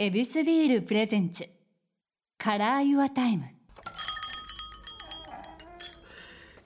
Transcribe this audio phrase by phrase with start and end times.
[0.00, 1.50] エビスビール presents.
[2.38, 3.46] Color Your Time。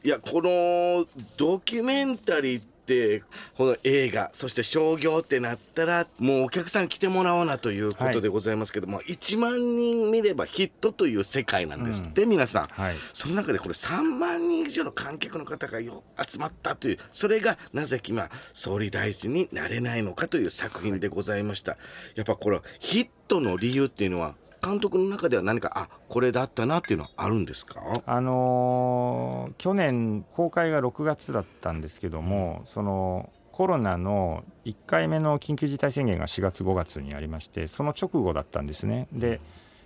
[0.04, 1.06] いやこの
[1.38, 3.22] ドキュメンタリーって
[3.56, 12.95] この映画そして商業ってなったらもうお客さん来てもらおうなということでございますけども、1万人見ればヒットという世界なんですって、皆さん、はい。
[13.12, 21.76] その中でこれ3万人以上の観客の方がよ集まったというそれがなぜ今総理大臣になれないのかという作品でございました、
[22.14, 27.80] やっぱこれヒットの理由っていうのは監督の中では何かあこれだったなっていうのはあるんですか？
[28.07, 39.08] あのー去年公開が6月だったんですけども、そのコロナの1回目の緊急事態宣言が4月5月にありましてその直後だったんですね。
[39.12, 39.41] で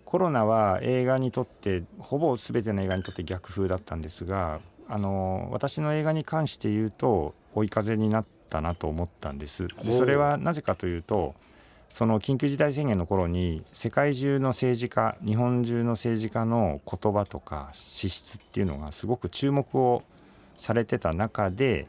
[0.05, 9.67] コロナは映画にとってほぼ全ての映画にとって逆風だったんですが、あのー私の映画に関して言うと追い風になったなと思ったんです。
[9.69, 11.35] でそれはなぜかというと
[11.89, 20.03] その緊急事態宣言の頃に世界中の政治家日本中の政治家の言葉とか資質っていうのがすごく注目を
[20.57, 21.87] されてた中で、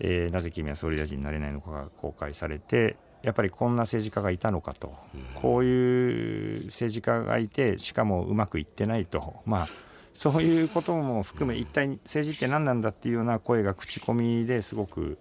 [0.00, 4.94] えーなぜ君は総理大臣になれないのかが公開されてやっぱりこんな政治家がいたのかと、
[5.34, 9.42] こういう政治家がいてしかもうまくいってないと。
[9.44, 9.68] まあ
[10.14, 15.16] そういうことも含め一体政治って何なんだっていうような声が口コミですごく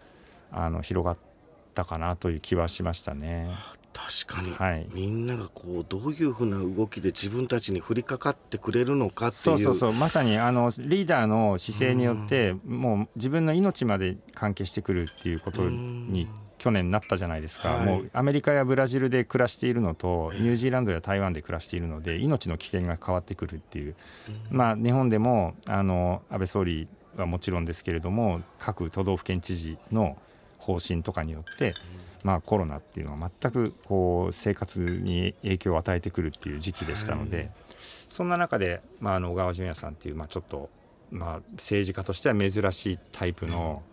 [0.51, 1.17] あの広がっ
[1.75, 3.49] たかなという気はしましたね。
[4.07, 4.87] 確かに、はい。
[4.93, 9.41] みんながこうどういうふうな動きで自分たちに降りかかってくれるのかっていう。
[9.41, 9.93] そうそうそう。
[9.93, 17.85] まさにあのリーダーの姿勢によってもう自分の命まで関係してくるっていうことに去年なったじゃないですか、はい。
[17.85, 23.95] もうアメリカやブラジルで暮らしているのとニュージーランドや台湾で暮らしているので命の危険が変わってくるっていう、
[24.49, 30.17] まあ日本でもあの安倍総理はもちろんですけれども各都道府県知事の
[30.59, 31.73] 方針とかによって、
[32.23, 37.51] まあ、コロナっていうのは全くこう生活に影響を与えてくるっていう時期でしたので、
[38.09, 40.69] そんな中で、まあ、あの小川淳也さんっていう、まあ、ちょっと、
[41.11, 43.83] まあ、政治家としては珍しいタイプの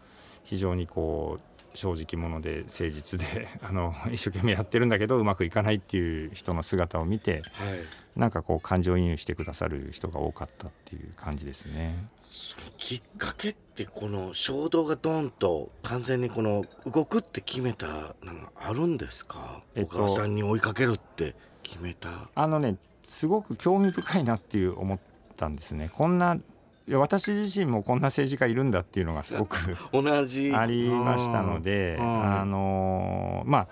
[0.44, 12.08] 非常にこう正直者で誠実で あの一生懸命やってるんだけどうまくいかないっていう人の姿を見てはいなんかこう感情移入してくださる人が多かったっていう感じですね。
[12.24, 17.86] そのきっかけってこの衝動がドンと完全にこの動くって決めた
[18.22, 25.00] のがあるんですか、えっと小川さんに追いかけるって決めたあのねすごく興味深いなっていう思っ
[25.36, 25.90] たんですね。
[25.92, 26.38] こんな
[26.86, 29.56] いや私自身もこんな政治家いるんだっていうのがすごく
[29.92, 30.52] 同じ。
[30.54, 32.40] ありましたので、うん。
[32.40, 33.68] あのまあ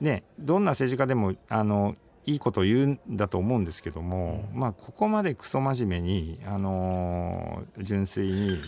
[0.00, 1.94] ねどんな政治家でもあの
[2.24, 8.60] いいことを言うんだと思うんですけども、まあここまでクソ真面目にあの純粋に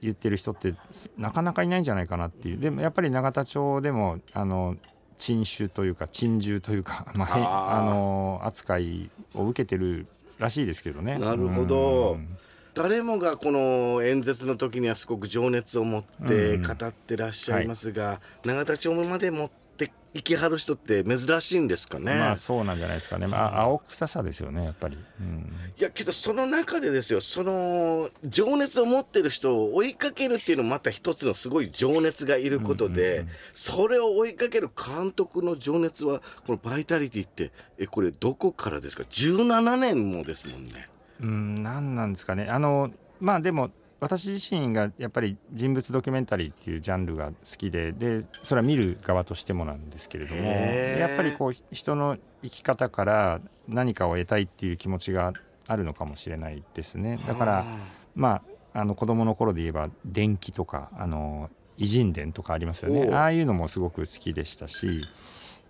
[0.00, 0.74] 言ってる人って
[1.18, 2.58] なかなかいないんじゃないかなっていう。
[2.58, 4.76] でもやっぱり永田町でもあの
[5.18, 10.06] 珍種というか珍獣というか、まああの扱いを受けてる
[10.38, 11.18] らしいですけどね。
[11.18, 12.12] なるほど。
[12.12, 12.36] うん。
[12.74, 16.62] 誰もがこの演説の時にはすごく情熱を持ってうん。
[16.62, 19.65] 語ってらっしゃいますが、永田町まで持って
[20.16, 22.14] いきはる人って珍しいんですかね。
[22.14, 23.26] まあそうなんじゃないですかね。
[23.26, 24.98] まあ青臭さですよねやっぱり。
[25.20, 40.88] うんいやけどその中でですよその情熱を持ってる人を追いかけるっていうのもまた一つのすごい情熱がいることで、うんうんうんそれを追いかける監督の情熱はこのバイタリティってえこれどこからですか？17年もですもんね。
[41.20, 42.48] うん、なんなんですかね。
[42.48, 42.90] あの
[43.20, 55.32] まあでも私自身がやっぱり人物ドキュメンタリーっていうジャンルが好きででそれは見る側としてもなんですけれどもやっぱりこう人の生き方から何かを得たいっていう気持ちが
[55.66, 57.18] あるのかもしれないですね。
[57.26, 57.64] だから
[58.14, 58.42] ま
[58.74, 63.14] ああの子供の頃で言えば電気とかあの偉人伝とかありますよね。
[63.14, 65.06] ああいうのもすごく好きでしたし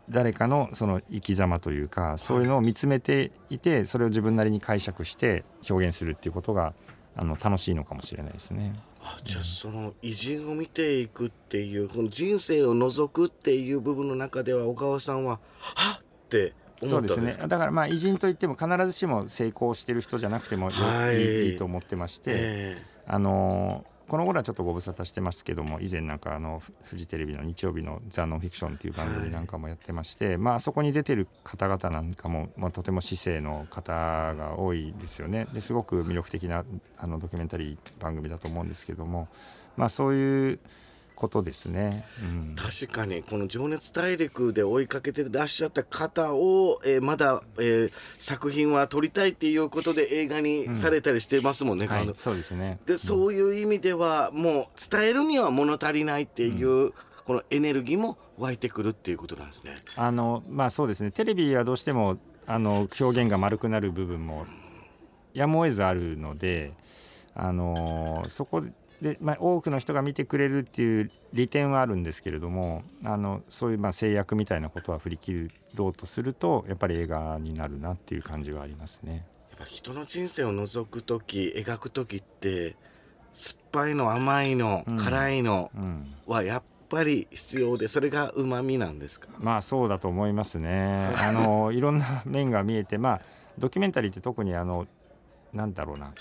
[0.08, 6.74] 誰かのその生き様というかそういうのを見つめていてそれを自分なりに解釈して表現するっていうことが
[7.16, 8.74] あの楽しいのかもしれないですね。
[9.00, 16.52] あじゃあその偉人を見ていくっていうこの人生を覗くっていう部分の中では小川さんははっって
[16.84, 17.34] そうですね。
[17.48, 21.54] だからまあ偉人といっても必ずしも成功してる人じゃなくてもい。
[21.54, 35.48] いと思ってまして、えあのこの頃はちょっとご無沙汰してますけども以前なんかあのフフジテレビの日曜日の「ザ・ノンフィクション」っていう番組なんかもやってまして、まあそこに出てる方々なんかも、まあ、とても市政の方が多いですよね。
[35.52, 36.64] ですごく魅力的な
[36.98, 39.28] あのドキュメンタリー番組だと思うんですけども
[39.76, 40.60] まあそういう
[41.16, 42.04] ことですね。
[42.22, 51.86] うん確かにこの「情熱大陸」で追いかけてらっしゃった方を、えーまだ、えー作品は撮りたいっていうことで映画にされたりしてますもんね。
[51.90, 52.78] あの、はいそうですね。
[52.86, 56.92] でそういう意味ではもう伝えるには物足りないっていう
[57.24, 59.74] このエネルギーも湧いてくるっていうことなんですね。
[59.96, 64.46] あのまあそうですねテレビはどうしてもあの表現が丸くなる部分も
[65.34, 66.72] やむを得ずあるので
[67.34, 68.62] あのそこ
[69.02, 79.26] で、まあ、多くの人が見てくれるっていう利点はあるんですけれどもあのそういうまあ制約みたいなことは振り切ろうとするとやっぱり映画になるなっていう感じはありますね。
[79.50, 82.76] やっぱ人の人生を覗く時描く時って
[83.34, 89.28] 酸っぱいの甘いの、うん辛いのうんはやっぱり必要でそれがうまみなんですか？
[89.38, 91.10] まあそうだと思いますね。
[91.20, 93.20] あのいろんな面が見えて、まあ
[93.58, 94.86] ドキュメンタリーって特にあの
[95.52, 96.12] なんだろうな、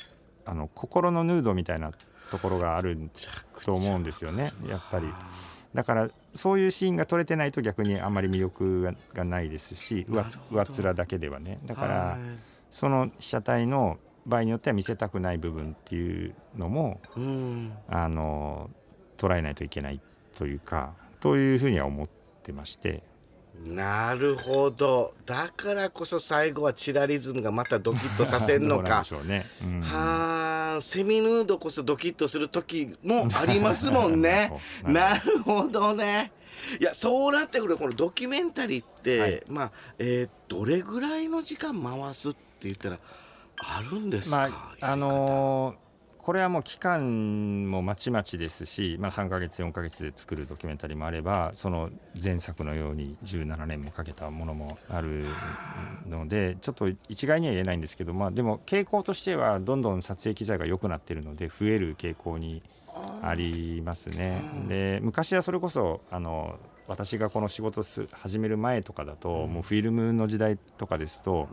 [0.45, 1.91] あの心のヌードみたいな
[2.31, 3.09] ところがある
[3.63, 4.53] と思うんですよね。
[4.67, 5.07] やっぱり。
[5.73, 10.25] だからそういうシーンが撮れてないと逆にあんまり魅力ががないですし、上っ
[10.79, 11.59] 面だけではね。
[11.65, 12.19] だからはい
[12.75, 18.69] その被写体の場合によっては見せたくない部分っていうのもうんあの
[19.17, 20.01] 捉えないといけない
[20.37, 22.09] というか、というふうには思っ
[22.43, 23.03] てまして。
[23.63, 29.45] なるほどだからこそ最後はチラリズムがまたドキッとさせるのか でしょうね。
[29.63, 30.34] うんはあ
[30.81, 34.51] セミヌードこそドキッとする時もありますもんね。
[34.83, 36.31] ななるほどね。
[36.79, 39.43] いやそうなってくるこのドキュメンタリーって、はい。
[39.47, 42.99] まあ、えーどれぐらいの時間回すって言ったら
[43.57, 45.84] あるんですか、まああのー
[46.25, 51.91] これはもう期間もまちまちですし、まあ、3ヶ月4ヶ月で作るドキュメンタリーもあればその
[52.21, 55.27] 前作のように17年もかけたものもある
[56.09, 62.63] のでちょっと一概には言えないんですけど、まあ、でも傾向としてはどんどん撮影機材が良くなってるので増える傾向に
[63.21, 64.41] ありますね。
[64.67, 66.57] で昔はそれこそあの
[66.87, 71.47] 私がこの仕事す始める前とかだと、もうフィルムの時代とかですと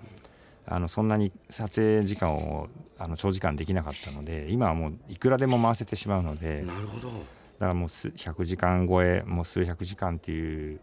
[0.67, 2.69] あのそんなに撮影時間を
[2.99, 7.11] あの長時間できなかったので今はもういくらでも回せてしまうのでだかなるほど。
[7.59, 10.81] らもうす100時間超えもう数百時間っていう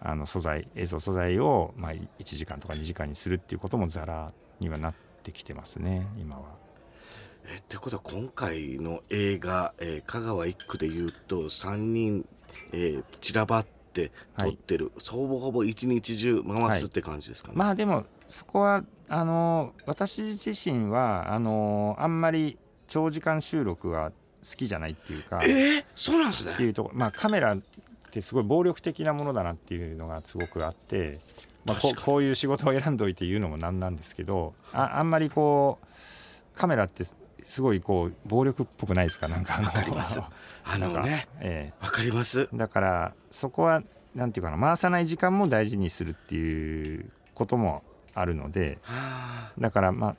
[0.00, 6.42] あの素材映像素材を、まあ、1時間とか2時間にするっていうこともざらにはなってきてますね今は。
[7.44, 12.24] えってことは今回の映画、えー香川一区でいうと3人、
[12.72, 18.84] えー散らばって撮ってる、ほぼほぼ一日中回すって感じですかね、まあでもそこは
[19.14, 22.56] あの私自身はあのあんまり
[22.88, 26.52] 長時間収録は好きじゃないっていうかえー、そうなんですね。
[26.54, 27.58] っていうとこまあカメラっ
[28.10, 31.20] てすごい暴力的なものだなっていうのがすごくあって、
[31.66, 39.28] まあ、ここういう仕事を選んどいて言うのもなんなんですけどああんまりこうカメラってすすごいこう暴力っぽくないですか？
[39.28, 40.20] なんかあのわかります。
[40.64, 42.48] あのねえわかります。
[42.50, 43.82] えだからそこは
[44.14, 47.82] なんていうかな回さない時間も大事にするっていうことも
[48.14, 49.52] あるのではあ。
[49.58, 50.16] だからまあ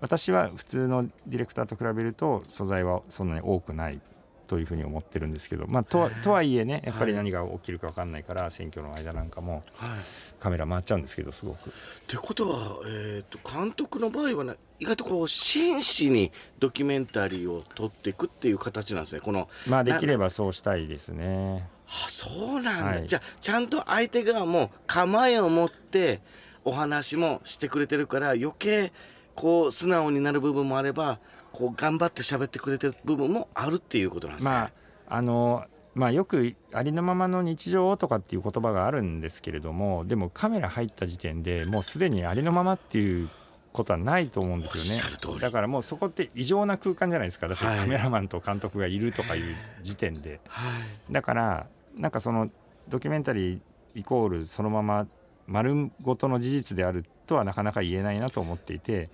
[0.00, 4.00] 私は普通のディレクターと比べると素材はそんなに多くない
[4.46, 9.90] というふうに思ってるんですけど、まあ、とはとはいえねやっぱり何が起きるか分かんないから選挙の間なんかもはい。
[10.38, 11.70] カメラ回っちゃうんですけどすごく。
[11.70, 11.72] っ
[12.06, 19.20] てことは、えー、と監督の場合はね意外とこう真摯にドキュメンタリーを撮っていくっていう形なんですね。
[19.20, 21.68] このまあできればそうしたいですね。
[21.88, 23.06] あそうなんだ、はい。
[23.06, 26.20] じゃあちゃんと相手側も構えを持って
[26.66, 28.92] お話もしてくれてるから余計
[29.36, 31.20] こう素直になる部分もあれば
[31.52, 34.50] こう頑張って喋ってくれてる部分もあるっていうことなんですね。
[34.50, 34.72] まあ
[35.08, 35.64] あの
[35.94, 43.30] まあ、よくありのままの日常とかっていう言葉があるんですけれどもでもカメラ入った時点でもうすでにありのままっていう
[43.72, 45.40] ことはないと思うんですよね。
[45.40, 47.48] だからもうそこって異常な空間じゃないですか。
[47.48, 47.78] だってはい。
[47.78, 49.44] カメラマンと監督がいるとかいう
[49.82, 50.68] 時点で、は
[51.08, 51.12] い。
[51.12, 52.50] だからなんかその
[52.88, 53.60] ドキュメンタリー
[53.94, 55.06] イコールそのまま
[55.46, 59.10] 丸ごとの事実であるとはなかなか言えないなと思っていて。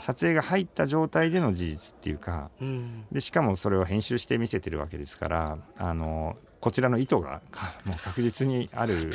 [0.00, 3.04] 撮影が入った状態での事実っていうかうん。
[3.12, 9.12] でしかもそれを編集して見せてるわけですからあのこちらの意図がかもう確実にある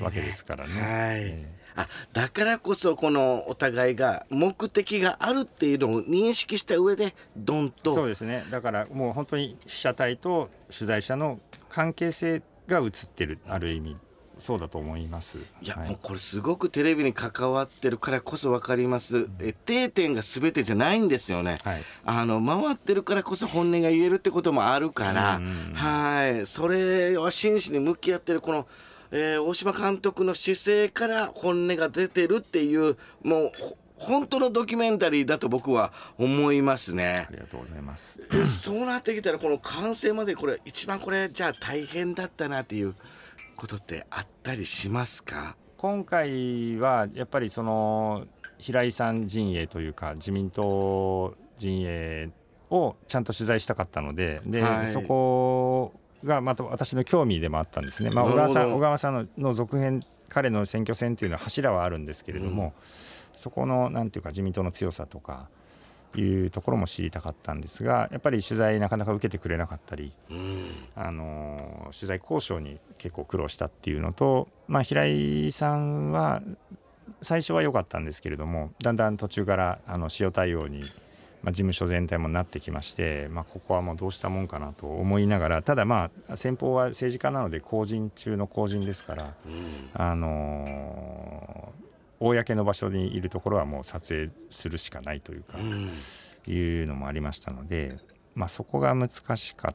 [0.00, 0.72] わけですからね。
[0.74, 0.86] はい。
[1.24, 8.44] えあだからこそこのお互いが目的があるっていうのを認識した上でドンえそうとですね。
[8.50, 13.96] だからもう本当に被写体と取材者の関係性が映ってるある意味
[14.42, 15.38] そうだと思います。
[15.62, 21.58] いや、はいもうこれすごくテレビに関わってるからこそ分かりますえ定点が全てじゃないんですよね。
[21.64, 25.40] はいあの回ってるからこそ本音が言えるってこともあるから、
[25.74, 28.66] はいそれは真摯に向き合ってるこの、
[29.12, 37.32] えー大島監督の姿勢から本音が出てるっていうもうほ本当のドキュメンタリーだと僕は思いますねあ。
[37.32, 38.18] りがとうございます。
[38.32, 42.94] えそうなってきたらこの完成までこれ一番これじゃあ大変だったなっていう
[43.56, 45.56] ことってあったりしますか？
[45.76, 48.26] 今回はやっぱりその
[48.58, 52.30] 平井さん陣営というか自民党陣営
[52.70, 54.88] をちゃんと取材したかったのでで、はい。
[54.88, 55.92] そこ
[56.24, 62.74] がまた私の興味でもあったんですね、まあ、小川さん小川さんの続編彼の選挙戦っていうのは柱はあるんですけれども、
[63.32, 65.48] うん、そこのなんていうか自民党の強さとか
[66.20, 70.64] いうところも知りたかったんですがやっぱり取材なかなか受けてくれなかったり、うん、
[70.94, 76.42] あの取材交渉に結構苦労したっていうのと、まあ、平井さんは
[77.22, 80.80] 最初は良かったんですけれどもだんだん途中からあの塩対応に、
[81.42, 91.61] まあ、事務所全体もなってきまして、まあ、ここはもうどうしたもんかなと思いながらただまあ先方は政治家なので公人中の公人ですから、うん、あの
[92.28, 95.90] 公の場所にいるところはもう撮影するしかないというか、うん、
[96.46, 97.96] いうのもありましたので、
[98.34, 99.74] まあ、そこが難しかっ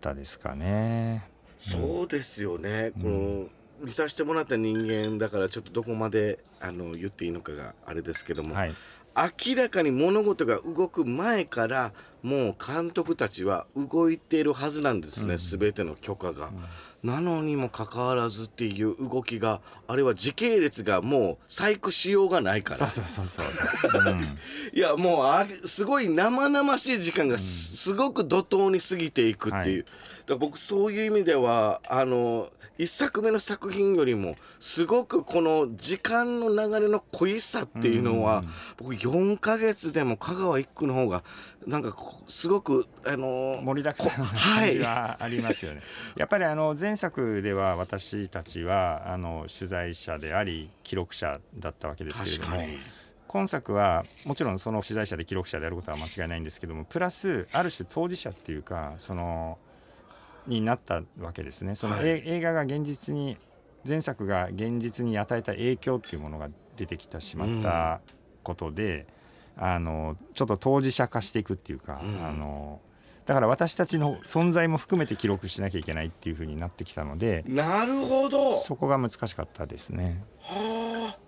[0.00, 1.28] たですかね。
[1.58, 8.74] そうですよね、うん、この見させてもらった人間だからちょっとどこまであの言っていいのかがあれですけども、はい、
[9.46, 11.92] 明らかに物事が動く前から
[12.22, 16.46] もう監督たちは動いているはずなんですね、うん、全ての許可が。
[16.46, 16.64] うん。
[17.06, 22.88] なのにもかかわらずっていう動きがあれは時系列がもう細工しようがないから。
[22.88, 23.46] そうそうそう
[24.74, 29.84] いやもうあすごい生々しい時間がすごく怒涛に過ぎていくっていう、はい、
[30.26, 38.44] だ僕そういう意味ではあの1作目の作品よりもすごくこの時間の流れの濃いさっていうのは
[38.76, 41.22] 僕4か月でも香川一区の方が
[41.66, 41.92] なんか
[42.28, 45.78] すごくあの盛りだくさんな感じはありますよね。
[45.78, 52.62] はい、やっぱりあの前作では私たちはあの取材者であり記録者だったわけですけれども。
[53.28, 59.58] 今作はもちろんその取材者で記録者であることは間違いないんですけどもプラスある種当事者っていうかその
[60.46, 61.74] になったわけですね。
[61.74, 63.36] その、はい、映画が現実に
[63.86, 68.00] 前作が現実に与えた影響っていうものが出てきてしまった
[68.42, 69.06] ことで、うん、
[69.56, 72.80] あのちょっと当事者化していくっていうか、うん、あの
[73.24, 78.56] だから私たちの存在も含めて記録しなきゃいけないっていうふうになってきたのでなるほど。
[78.56, 80.22] そこが難しかったですね。
[80.40, 81.25] はあ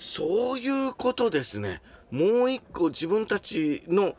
[0.00, 1.82] そういうことですね。
[2.10, 4.14] もう一個自分たちの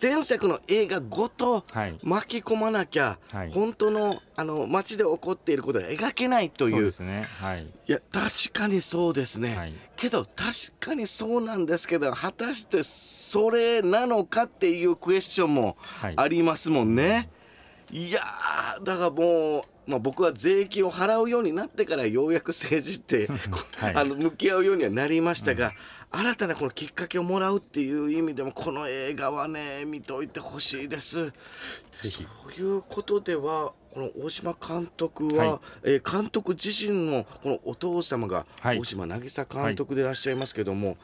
[0.00, 1.62] 前作の映画ごと
[2.02, 6.72] 巻き込まなきゃ、はい、本当のあの街で起こっていることが描けないという。
[6.72, 7.28] そうですね。
[7.38, 7.64] はい。
[7.64, 9.56] いや確かにそうですね。
[9.56, 15.76] はい、けど確かにそうなんですけど果たしてそれなのかっていうクエスチョンも
[16.16, 17.28] ありますもんね。
[17.90, 18.22] はい、いや
[18.82, 19.75] だからもう。
[19.86, 23.28] まあ、僕は税金を払うようになってからようやく政治って、
[23.78, 25.72] はい、あの向き合うようにはなりましたが、
[26.10, 31.32] 新たなこのきっかけをもらうっていう意味でもこの映画はね見といてほしいです。
[31.92, 32.08] そ
[32.48, 40.96] ういうことではこの大島監督は、はい、えー、監督自身のこのお父様が大島渚監督でいらっしゃいますけども、はい、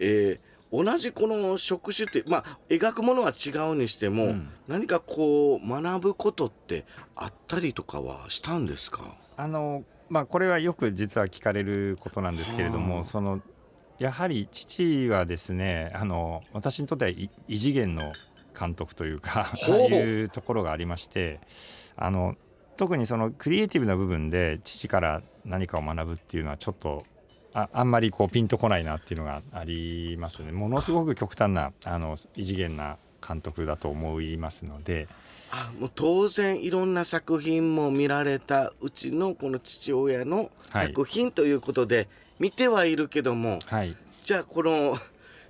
[0.00, 6.84] えー同じこの職種ってまあ描くものは違うにしても、うん、何かこう学ぶことって
[7.16, 9.16] あったりとかはしたんですか？
[9.36, 13.40] あのまあこれはよく実は聞かれることなんですけれども、その
[13.98, 18.12] やはり父はですねあの私にとっては異次元の
[18.58, 21.40] 監督というかいうところがありまして
[21.96, 22.36] あの
[22.76, 27.04] 特にそのクリエイティブな部分で父から何かを学ぶっていうのはちょっと
[27.54, 30.52] ああんまりこうピンとこないなっていうのがありますね。
[30.52, 35.08] ものすごく極端なあの異次元な監督だと思いますので。
[35.52, 42.08] あもう当然いろんな作品も見られたうちのこの父親の作品ということで、はい。
[42.38, 44.96] 見てはいるけども、はい、じゃあこの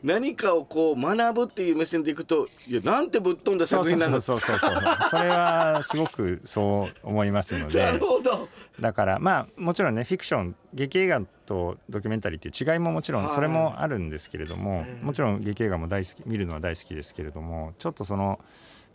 [0.03, 4.83] 何かをこう学ぶっていう目線でいくといやなんてぶっ飛んだ作品なのそうそうそうそう。
[5.11, 7.79] それはすごくそう思いますので。
[7.79, 8.49] なるほど。
[8.79, 18.41] だからまあもちろんねフィクション劇映画とドキュメンタリーっていう違いももちろんそれもあるんですけれども、もちろん劇映画も大好き見るのは大好きですけれどもちょっとその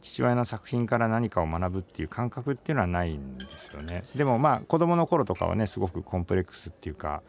[0.02, 4.06] 父親の作品から何かを学ぶっていう感覚っていうのはないんですよね。
[4.16, 7.22] でもまあ子供の頃とかはねすごくコンプレックスっていうか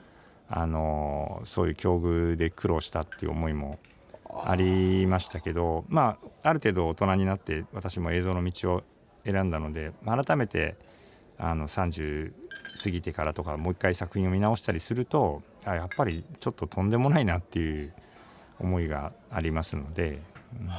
[0.49, 3.79] あのそういう境遇で苦労したっていう思いも
[4.45, 8.83] ありましたけどまあある程度大人になって私も映像の道を
[9.25, 10.77] 選んだので、改めて
[11.37, 12.33] あの30
[12.83, 17.93] 過ぎてからとかもう一回作品を見直したりするとあやっぱりちょっととんでもないなっていう
[18.61, 20.23] 思いがありますので。
[20.59, 20.71] うん、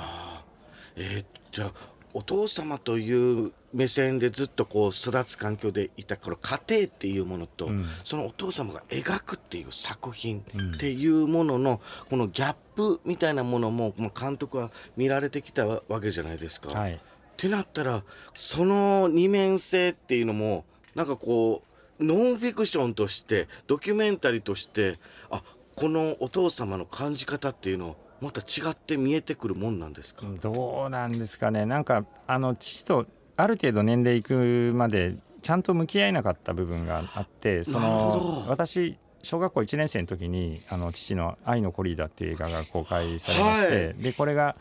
[0.95, 16.69] えー、じゃあお父様という目線でずっとこう育つ環境でいたこの家庭っていうものと、うん、そのお父様が描くっていう作品っていうものの、このギャップみたいなものも監督は見られてきたわけじゃないですか。
[16.69, 16.99] はい、っ
[17.35, 21.61] てなったらその二面性っていうのもなんかこ
[21.99, 24.97] うノンフィクションとしてドキュメンタリーとして
[25.29, 25.43] あ
[25.75, 30.25] このお父様の感じ方っていうのをまた違って見えてくるもんなんですか？
[30.41, 31.65] どうなんですかね。
[31.65, 33.05] なんかあの父と
[33.35, 38.51] ある程度年齢いくまでちゃんと向き合えなかった部分があってそのど。
[38.51, 44.55] 私小学校1年生の時にあの父の「愛のコリーダ」っていう映画が公開されまして、はでこれが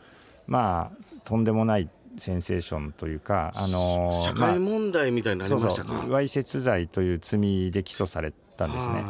[0.47, 9.05] まあとんでもないセンセーションというかあの社まあ会問題みたいになりそうそましたか、うわいせつ罪という罪で起訴されたんですね。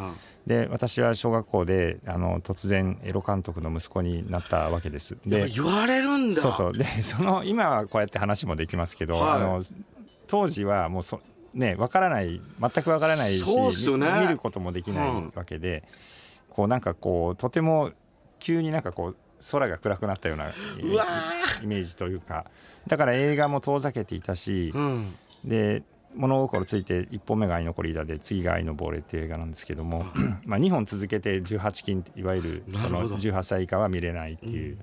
[0.53, 5.17] はで私は小学校であの突然エロ監督の息子になったわけです。
[5.25, 6.41] でぱ言われるんだ。
[6.41, 6.73] そうそう。
[6.73, 9.29] でその今はこうやって話もできますけど、はい。
[9.31, 9.63] あの
[10.27, 11.19] 当時はもうそ
[11.53, 13.97] ねわからない全くわからないし、ね。
[13.97, 15.83] み見ることもできないうんわけで、
[16.49, 17.91] こうなんかこうとても
[18.39, 19.15] 急になんかこう
[19.51, 20.49] 空が暗くなったような
[21.61, 22.45] イメージというか。
[22.87, 25.15] だから映画も遠ざけていたし、うん。
[25.43, 25.83] で
[26.15, 30.05] 物心ついて1本目が「愛のコリーダ」で次が「愛の亡霊」っていう映画なんですけども、
[30.45, 34.77] まあ2本続けて18禁いわゆるそのなるほど18歳以下は見れないっていう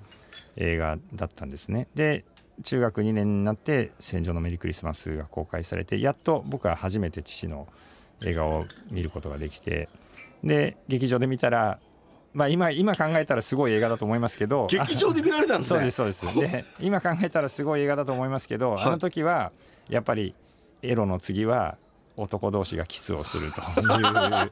[0.57, 1.87] 映画だったんですね。
[1.95, 2.25] で
[2.63, 7.67] 中学2年になって「戦場のメリークリスマス」が公開されてやっと僕は初めて父の
[8.25, 9.89] 映画を見ることができて
[10.43, 11.79] で劇場で見たら
[12.33, 16.25] まあ今今考えたらすごい映画だと思いますけど劇場で見られたんです そうねですそうです。
[16.35, 19.51] で今考えたらすごい映画だと思いますけど、はいあの時は
[19.89, 20.33] やっぱり
[20.89, 21.77] エロの次は
[22.17, 24.49] 男同士がキスをするというは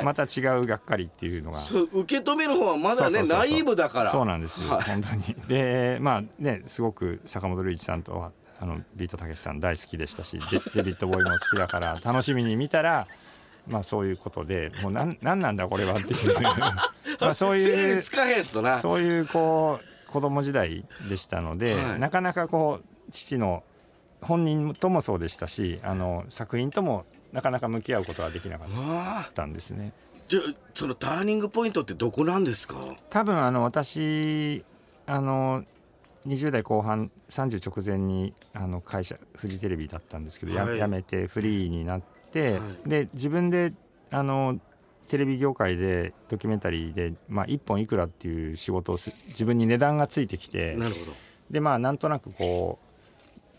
[0.00, 0.04] い。
[0.04, 1.60] また違うがっかりっていうのが。
[1.60, 4.10] 受け止める方はまだねナイーブだから。
[4.10, 4.82] そうなんですよ、はい。
[4.82, 5.22] 本当に。
[5.48, 13.06] でまあねすごく坂本龍一さんとはあのビートたけしさん大好きでしたしデデビッド・ボーイも好きだから 楽しみに見たら
[13.66, 16.40] まあそういうことでもうなんなんなんだこれはっていう。
[17.20, 18.02] まあそう整いう
[18.76, 22.00] そういうこう子供時代でしたので、はい。
[22.00, 23.64] なかなかこう父の
[24.26, 28.66] 本人ともそうでしたしあの作品ともなかなか向き合うことができなか
[29.28, 29.92] ったんですね。
[30.28, 32.80] じゃあそのターニングポイントってどこなんですか？
[33.10, 34.64] 多分あの私
[35.06, 35.64] あの
[36.26, 40.78] 20代後半30直前にあの会社フジテレビだったんですけど、やはい。
[40.78, 42.02] 辞めてフリーになっ
[42.32, 43.72] て、はで自分で
[44.10, 44.58] あの
[45.08, 51.12] テレビ業界でドキュメンタリーで、まあ、1本いくらっていう仕事をす自分に値段がついてきてなるほど。
[51.48, 52.85] でまあなんとなくこう、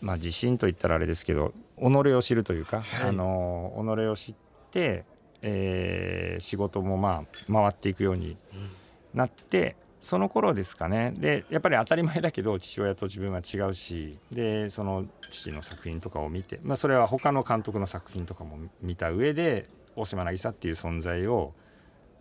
[0.00, 3.08] まあ、自信といったらあれですけど己を知るというか、はい。
[3.08, 4.34] あの己を知っ
[4.70, 5.04] て、
[5.42, 8.36] えー仕事もまあ回っていくように
[9.14, 11.12] なってその頃ですかね。
[11.16, 21.52] でやっぱり当たり前だけど父親と自分は違うしでその父の作品とかを見て、まあ、それは他の監督の作品とかも見た上で大島渚っていう存在を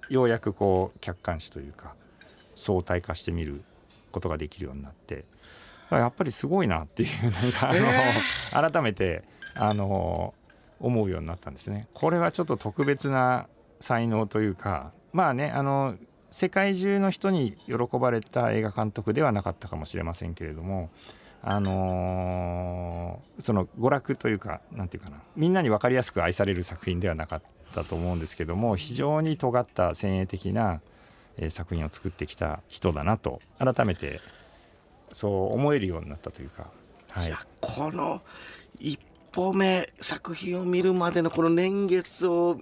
[0.10, 1.94] ようやくこう客観視というか
[2.56, 3.62] 相対化してみる
[4.12, 5.26] ことができるようになって
[5.67, 9.24] あやっぱりすごいなっていうなんか、あの改めて
[9.56, 10.34] あの
[10.80, 11.88] 思うようになったんですね。
[11.94, 13.48] これはちょっと特別な
[13.80, 15.96] 才能というかまあねあの
[16.30, 20.90] 世界中の人に喜ばれた映画監督ではなかったかもしれませんけれども。
[21.44, 27.42] あのーその娯楽というかなんていうかなみんなに分かりやすく愛される作品ではなかっ
[27.76, 30.82] たと思うんですけども非常に尖った先鋭的な、
[31.38, 34.20] えー作品を作ってきた人だなと改めて
[35.12, 36.70] そう思えるようになったというか、
[37.10, 37.28] はい。
[37.28, 38.22] いや、この
[38.80, 39.00] 一
[39.32, 42.60] 歩目作品を見るまでのこの年月を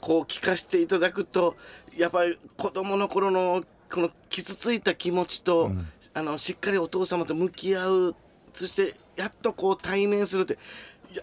[0.00, 1.56] こう聞かせていただくと
[1.96, 5.86] やっぱり子供の頃のこの傷ついた気持ちと、うん。
[6.14, 8.16] あのしっかりお父様と向き合う
[8.52, 10.58] そしてやっとこう対面するって
[11.12, 11.22] いや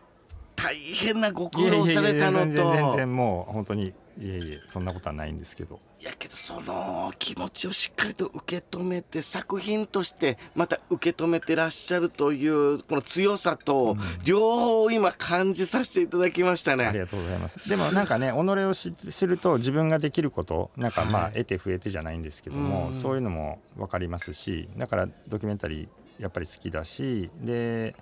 [0.55, 2.71] 大変なご苦労されたのと。
[2.71, 16.99] 全然もう本当にいえいえそんなことはないんですけどやけどその気持ちをしっかりと受け止めて作品としてまた受け止めてらっしゃるというこの強さと両方今感じさせていただきましたありね。
[16.99, 17.69] がとうございます。
[17.69, 27.95] でもなんかね己を知知ると自分ができることなんかまあはい得て増えてじゃないんですけども、うんそういうのも分かりますしだからドキュメンタリーやっぱり好きだしで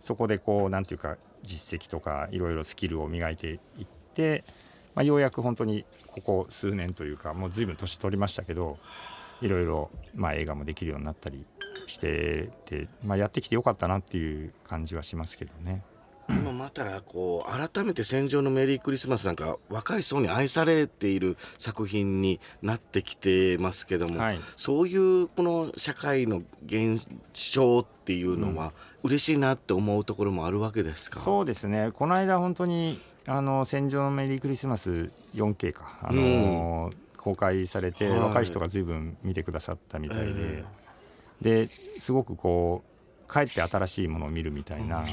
[0.00, 4.44] そこでこうなんていうか実績とかいろいろスキルを磨いていって、
[4.94, 8.78] まあ、ようやく本当にここ数年というかもう随分年取りましたけど
[9.40, 11.44] いろいろまあ映画もできるようになったり
[11.86, 15.82] してて、まあ、やってきてよかったなっていう感じはしますけどね。
[16.28, 31.20] 今またこう改めて「戦場のメリークリスマス」なんか若い層に愛されている作品になってきてますけども、はいそういうこの社会の現象っていうのは嬉しいなって思うところもあるわけですか？
[31.20, 35.98] そうですねこの間本当にあの戦場のメリークリスマス 4K か。
[36.02, 38.18] あの、公開されて、はい。
[38.18, 40.64] 若い人が随分見てくださったみたいで、え
[41.40, 45.04] ですごくこうかえって新しいものを見るみたいな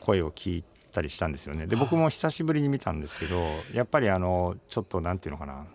[0.00, 1.66] 声を聞いたりしたんですよね。
[1.66, 3.42] で僕も久しぶりに見たんですけど
[3.72, 5.66] やっぱりあのちょっとなんていうのかな。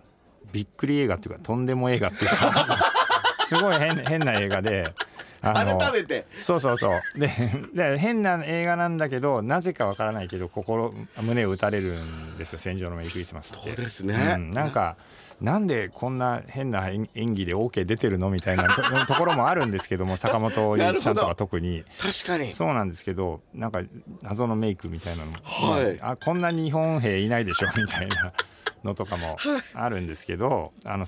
[0.52, 2.94] びっくり映画っていうかとんでも映画っていうか。
[3.48, 4.94] すごい変変な映画で
[5.42, 6.26] 改めて。
[6.38, 7.02] そうそうそう。
[7.20, 7.30] で
[7.74, 13.68] で変な映画なんだけどなぜかわからないけど心胸を打たれるんですよ「戦場のメリークリスマス」って。
[13.68, 14.36] そうですね。
[14.36, 14.98] うん、なんか
[15.40, 21.84] なんでこんな変な演演技で OK 出てるのみたいなと ところもあるんですけども坂本龍一さんとか特に。
[22.00, 22.52] 確かに。
[22.52, 23.82] そうなんですけどなんか
[24.24, 26.00] 謎のメイクみたいなのも、はい。
[26.02, 28.34] あこんな日本兵いないでしょみたいな
[28.84, 29.38] のとかも
[29.74, 31.06] あるんですけどあの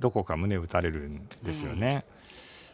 [0.00, 2.04] どこか胸打たれるんですよね。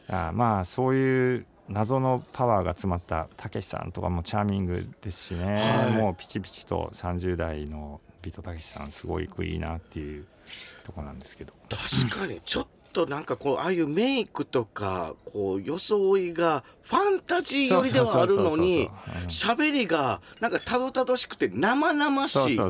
[0.08, 5.92] あまあそういう謎のパワーが詰まったたけしさんとかもチャーミングですしね、はい。
[5.92, 10.26] もうピチピチと30代のビートたけしさんすごいいいなっていう
[10.84, 11.52] とこなんですけど。
[11.68, 12.40] 確かに。
[12.42, 18.90] ちょっとなんかこうああいうメイクとかこう装いがファンタジー寄りではあるのに
[19.26, 22.56] 喋りがなんかたどたどしくて生々しい。
[22.56, 22.64] こ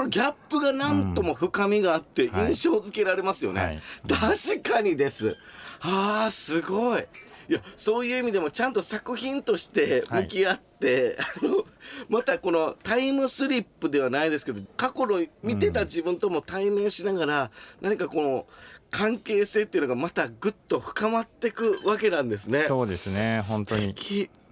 [0.00, 2.54] のギャップがなんとも深みがあってはい。
[2.54, 3.82] 印象付けられますよね、はい。
[4.08, 5.36] 確かにです
[5.80, 7.06] あーすごい。
[7.48, 11.64] いやそういう意味でもちゃんと作品として向き合って、あの
[12.08, 18.46] またこのタイムスリップではないですけど過去の見てた自分とも対面しながら、何かこの
[18.88, 22.64] 関係性っていうのがまたぐっと深まっていくわけなんですね。
[22.68, 23.94] そうですね本当に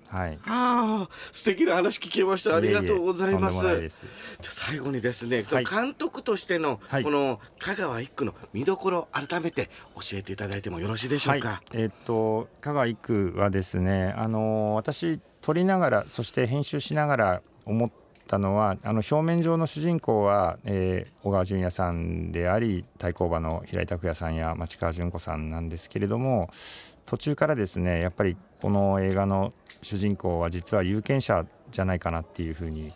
[0.08, 0.38] はい。
[0.46, 2.56] ああ素敵な話聞けました。
[2.56, 3.60] ありがとうございます。
[3.60, 7.04] じゃあ最後にですね、そのはい監督としてのはい。
[7.04, 11.48] この香川一区の見どころ改めて教えていただいてもよろしいでしょうか？
[11.48, 17.90] はい、えっと香川一区はですねあの私撮りながらそして編集しながら思っ
[18.26, 26.48] たのはあの表面上の主人公は、えー小川淳也さんであり太鼓馬の平井拓也さんや町川純子さんなんですけれども
[27.08, 32.92] 途中からですねやっぱりこの映画の主人公は実は有権者じゃないかなっていうふうに、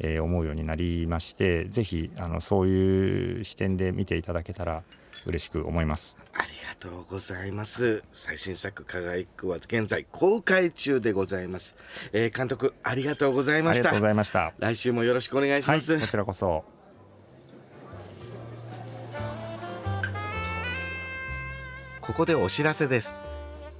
[0.00, 4.82] えー思うようになりましてぜひあのそういう視点で見ていただけたら
[5.26, 6.18] 嬉しく思います。
[6.34, 8.02] ありがとうございます。
[8.12, 11.76] 最新作香川一区は現在公開中でございます。
[12.12, 14.06] えー監督ありがとうございましたありがとうご。
[14.06, 14.52] ざいました。
[14.58, 16.00] 来週もよろしくお願いしはい、ます。
[16.00, 16.64] こちらこそ。
[22.00, 23.22] ここでお知らせです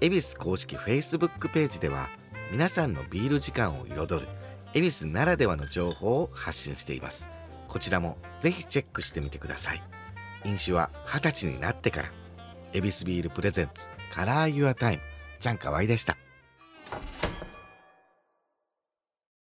[0.02, 2.08] 恵比寿公式 Facebook ページでは
[2.50, 4.26] 皆さんのビール時間を彩る
[4.74, 7.30] 恵比寿ならではの情報を発信しています。
[7.68, 9.82] こちらもぜひチェックしてみてください。
[10.44, 12.08] 飲酒は二十歳になってから
[12.72, 15.02] ヱビスビール presents Color Your Time
[15.38, 16.11] ちゃんかわいでした。